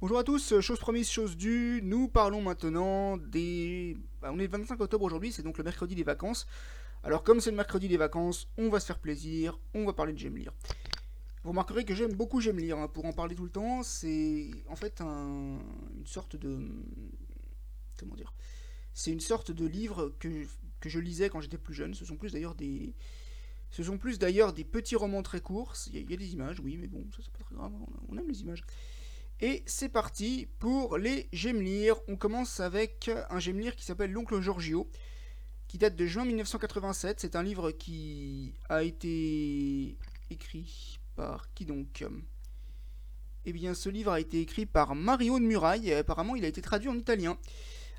[0.00, 3.98] Bonjour à tous, chose promise, chose due, nous parlons maintenant des...
[4.22, 6.46] Bah, on est le 25 octobre aujourd'hui, c'est donc le mercredi des vacances.
[7.02, 10.14] Alors comme c'est le mercredi des vacances, on va se faire plaisir, on va parler
[10.14, 10.54] de J'aime lire.
[11.44, 12.88] Vous remarquerez que j'aime beaucoup J'aime lire, hein.
[12.88, 15.60] pour en parler tout le temps, c'est en fait une
[16.06, 16.66] sorte de...
[17.98, 18.32] Comment dire
[18.94, 20.46] C'est une sorte de livre que,
[20.80, 22.94] que je lisais quand j'étais plus jeune, ce sont plus d'ailleurs des...
[23.70, 26.78] Ce sont plus d'ailleurs des petits romans très courts, il y, a, des images, oui,
[26.78, 27.70] mais bon, ça c'est pas très grave,
[28.08, 28.64] on aime les images.
[29.42, 31.96] Et c'est parti pour les lire.
[32.08, 34.86] On commence avec un lire qui s'appelle L'oncle Giorgio,
[35.66, 37.20] qui date de juin 1987.
[37.20, 39.96] C'est un livre qui a été
[40.28, 42.04] écrit par qui donc?
[43.46, 46.48] Eh bien, ce livre a été écrit par Mario de Muraille et apparemment il a
[46.48, 47.38] été traduit en italien.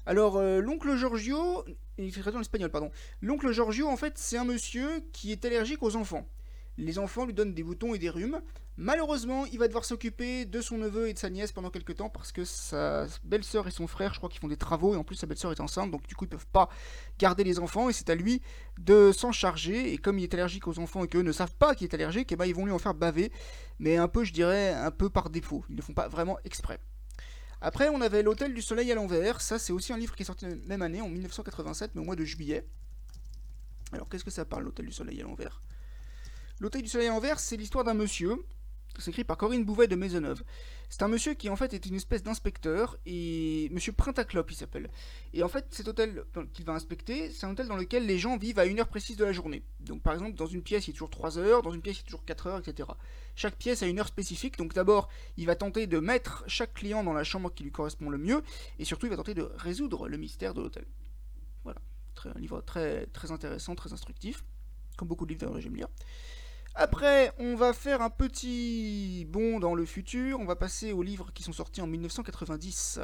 [0.05, 1.65] Alors, euh, l'oncle Giorgio,
[1.97, 2.91] il est traduit en espagnol, pardon.
[3.21, 6.27] L'oncle Giorgio, en fait, c'est un monsieur qui est allergique aux enfants.
[6.77, 8.41] Les enfants lui donnent des boutons et des rhumes.
[8.77, 12.09] Malheureusement, il va devoir s'occuper de son neveu et de sa nièce pendant quelques temps
[12.09, 15.03] parce que sa belle-sœur et son frère, je crois qu'ils font des travaux et en
[15.03, 16.69] plus sa belle-sœur est enceinte, donc du coup ils peuvent pas
[17.19, 18.41] garder les enfants et c'est à lui
[18.79, 19.93] de s'en charger.
[19.93, 22.31] Et comme il est allergique aux enfants et qu'eux ne savent pas qu'il est allergique,
[22.31, 23.31] et eh ben ils vont lui en faire baver,
[23.79, 25.63] mais un peu, je dirais, un peu par défaut.
[25.69, 26.79] Ils ne font pas vraiment exprès.
[27.63, 29.39] Après, on avait L'Hôtel du Soleil à l'envers.
[29.39, 32.03] Ça, c'est aussi un livre qui est sorti la même année, en 1987, mais au
[32.03, 32.65] mois de juillet.
[33.91, 35.61] Alors, qu'est-ce que ça parle, L'Hôtel du Soleil à l'envers?
[36.61, 38.37] L'Hôtel du Soleil à l'envers, c'est l'histoire d'un monsieur
[38.99, 40.43] c'est écrit par Corinne Bouvet de Maisonneuve.
[40.89, 44.91] C'est un monsieur qui en fait est une espèce d'inspecteur, et monsieur Printaclope il s'appelle.
[45.33, 46.23] Et en fait cet hôtel
[46.53, 49.15] qu'il va inspecter, c'est un hôtel dans lequel les gens vivent à une heure précise
[49.15, 49.63] de la journée.
[49.79, 52.01] Donc par exemple dans une pièce il a toujours 3 heures, dans une pièce il
[52.01, 52.89] a toujours 4 heures, etc.
[53.35, 57.03] Chaque pièce a une heure spécifique, donc d'abord il va tenter de mettre chaque client
[57.03, 58.43] dans la chambre qui lui correspond le mieux,
[58.77, 60.85] et surtout il va tenter de résoudre le mystère de l'hôtel.
[61.63, 61.79] Voilà,
[62.25, 64.43] un livre très, très intéressant, très instructif,
[64.97, 65.87] comme beaucoup de livres le j'aime lire.
[66.75, 71.31] Après, on va faire un petit bond dans le futur, on va passer aux livres
[71.33, 72.99] qui sont sortis en 1990.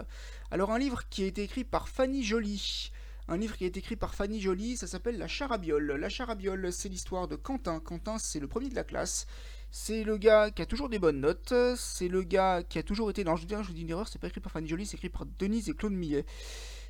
[0.51, 2.91] Alors un livre qui a été écrit par Fanny Joly.
[3.27, 5.91] Un livre qui a été écrit par Fanny Joly, ça s'appelle La Charabiole.
[5.99, 7.81] La Charabiole, c'est l'histoire de Quentin.
[7.81, 9.27] Quentin, c'est le premier de la classe.
[9.69, 11.53] C'est le gars qui a toujours des bonnes notes.
[11.75, 13.25] C'est le gars qui a toujours été.
[13.25, 14.95] Non, je vous dis, je dis une erreur, c'est pas écrit par Fanny Joly, c'est
[14.95, 16.25] écrit par Denise et Claude Millet.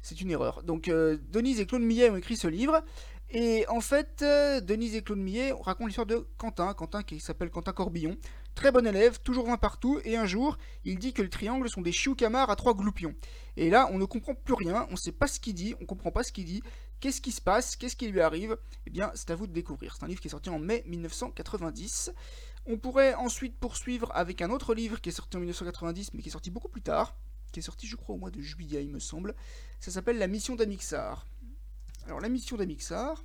[0.03, 0.61] C'est une erreur.
[0.61, 2.83] Donc, euh, Denise et Claude Millet ont écrit ce livre.
[3.29, 7.49] Et en fait, euh, Denise et Claude Millet racontent l'histoire de Quentin, Quentin qui s'appelle
[7.49, 8.17] Quentin Corbillon.
[8.55, 11.81] Très bon élève, toujours un partout, et un jour, il dit que les triangles sont
[11.81, 13.13] des camars à trois gloupions.
[13.57, 15.81] Et là, on ne comprend plus rien, on ne sait pas ce qu'il dit, on
[15.81, 16.63] ne comprend pas ce qu'il dit,
[16.99, 18.57] qu'est-ce qui se passe, qu'est-ce qui lui arrive?
[18.87, 19.95] Eh bien, c'est à vous de découvrir.
[19.95, 22.13] C'est un livre qui est sorti en mai 1990.
[22.66, 26.29] On pourrait ensuite poursuivre avec un autre livre qui est sorti en 1990, mais qui
[26.29, 27.16] est sorti beaucoup plus tard,
[27.51, 29.35] qui est sorti, je crois, au mois de juillet, il me semble.
[29.79, 31.27] Ça s'appelle La Mission d'Amixar.
[32.07, 33.22] Alors la mission d'Amixar,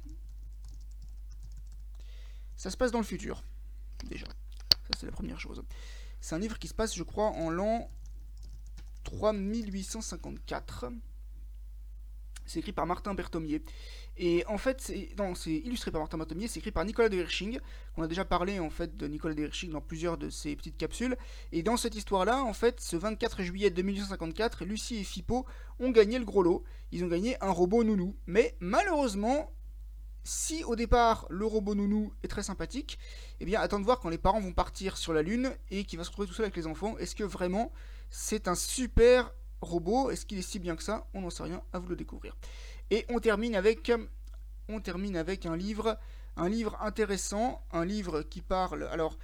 [2.56, 3.44] ça se passe dans le futur,
[4.04, 4.26] déjà.
[4.26, 5.62] Ça c'est la première chose.
[6.20, 7.88] C'est un livre qui se passe, je crois, en l'an
[9.04, 10.86] 3854.
[12.46, 13.62] C'est écrit par Martin Berthomier.
[14.16, 17.58] Et en fait, c'est illustré par Martin Berthomier, c'est écrit par Nicolas de Hirsching.
[17.96, 20.76] On a déjà parlé en fait de Nicolas de Hirsching dans plusieurs de ses petites
[20.76, 21.16] capsules.
[21.50, 25.46] Et dans cette histoire-là, en fait, ce 24 juillet 1854, Lucie et Fippo
[25.78, 26.64] ont gagné le gros lot.
[26.90, 28.16] Ils ont gagné un robot nounou.
[28.26, 29.50] Mais malheureusement,
[30.24, 32.98] si au départ le robot nounou est très sympathique,
[33.40, 35.98] eh bien attends de voir quand les parents vont partir sur la lune et qu'il
[35.98, 36.96] va se retrouver tout seul avec les enfants.
[36.98, 37.72] Est-ce que vraiment
[38.10, 41.06] c'est un super robot Est-ce qu'il est si bien que ça?
[41.14, 42.36] On n'en sait rien, à vous le découvrir.
[42.90, 43.90] Et on termine avec,
[44.68, 45.98] on termine avec un livre,
[46.36, 48.84] un livre intéressant, un livre qui parle.
[48.90, 49.18] Alors,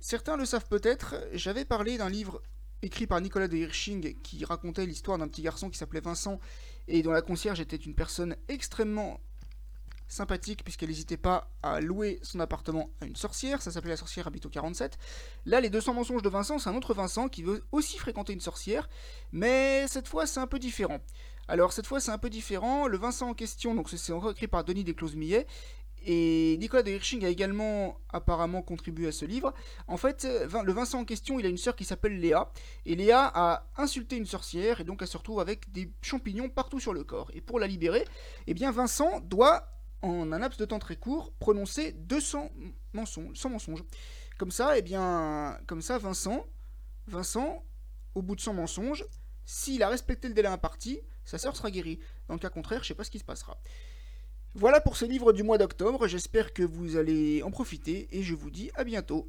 [0.00, 1.16] certains le savent peut-être.
[1.32, 2.42] J'avais parlé d'un livre
[2.82, 6.40] écrit par Nicolas de Hirsching qui racontait l'histoire d'un petit garçon qui s'appelait Vincent
[6.88, 9.20] et dont la concierge était une personne extrêmement
[10.12, 14.26] sympathique puisqu'elle n'hésitait pas à louer son appartement à une sorcière, ça s'appelait la sorcière
[14.26, 14.98] habite au 47.
[15.46, 18.40] Là, les 200 mensonges de Vincent, c'est un autre Vincent qui veut aussi fréquenter une
[18.40, 18.88] sorcière,
[19.32, 21.00] mais cette fois c'est un peu différent.
[21.48, 24.48] Alors cette fois c'est un peu différent, le Vincent en question, donc c'est encore écrit
[24.48, 25.46] par Denis Descloses-Millet,
[26.04, 29.54] et Nicolas de Hirsching a également apparemment contribué à ce livre.
[29.86, 32.50] En fait, le Vincent en question, il a une sœur qui s'appelle Léa.
[32.86, 36.80] Et Léa a insulté une sorcière et donc elle se retrouve avec des champignons partout
[36.80, 37.30] sur le corps.
[37.34, 38.04] Et pour la libérer,
[38.48, 39.68] eh bien Vincent doit,
[40.02, 42.50] en un laps de temps très court, prononcer 200
[42.92, 43.84] mensonges, 100 mensonges.
[44.38, 46.44] Comme ça, eh bien, comme ça, Vincent,
[47.06, 47.64] Vincent,
[48.14, 49.04] au bout de 100 mensonges,
[49.44, 52.00] s'il a respecté le délai imparti, sa sœur sera guérie.
[52.28, 53.58] Dans le cas contraire, je sais pas ce qui se passera.
[54.54, 58.34] Voilà pour ce livre du mois d'octobre, j'espère que vous allez en profiter et je
[58.34, 59.20] vous dis à bientôt.